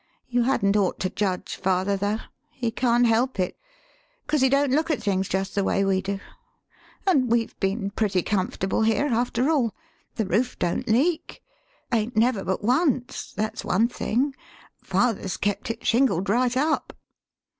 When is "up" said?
16.57-16.93